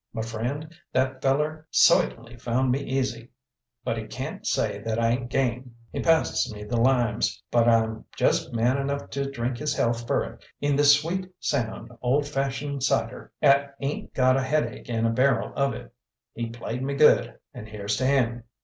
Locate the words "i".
4.83-5.09